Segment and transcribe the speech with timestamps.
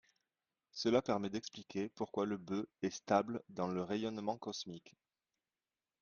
[0.71, 4.95] Cela permet d'expliquer pourquoi le Be est stable dans le rayonnement cosmique.